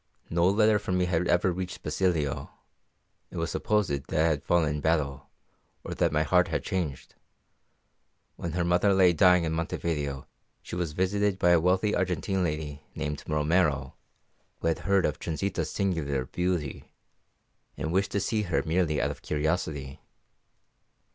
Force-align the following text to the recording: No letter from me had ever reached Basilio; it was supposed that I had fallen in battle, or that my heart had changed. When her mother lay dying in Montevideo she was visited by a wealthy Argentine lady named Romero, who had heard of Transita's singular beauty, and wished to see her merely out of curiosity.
No 0.31 0.49
letter 0.49 0.79
from 0.79 0.97
me 0.97 1.05
had 1.05 1.27
ever 1.27 1.51
reached 1.51 1.83
Basilio; 1.83 2.49
it 3.29 3.37
was 3.37 3.51
supposed 3.51 3.91
that 4.07 4.11
I 4.19 4.29
had 4.29 4.43
fallen 4.43 4.69
in 4.77 4.81
battle, 4.81 5.29
or 5.83 5.93
that 5.93 6.11
my 6.11 6.23
heart 6.23 6.47
had 6.47 6.63
changed. 6.63 7.13
When 8.35 8.53
her 8.53 8.63
mother 8.63 8.95
lay 8.95 9.13
dying 9.13 9.43
in 9.43 9.51
Montevideo 9.53 10.25
she 10.63 10.75
was 10.75 10.93
visited 10.93 11.37
by 11.37 11.51
a 11.51 11.59
wealthy 11.61 11.93
Argentine 11.93 12.43
lady 12.43 12.83
named 12.95 13.23
Romero, 13.27 13.93
who 14.59 14.69
had 14.69 14.79
heard 14.89 15.05
of 15.05 15.19
Transita's 15.19 15.69
singular 15.69 16.25
beauty, 16.25 16.91
and 17.77 17.93
wished 17.93 18.09
to 18.13 18.19
see 18.19 18.41
her 18.41 18.63
merely 18.63 18.99
out 18.99 19.11
of 19.11 19.21
curiosity. 19.21 20.01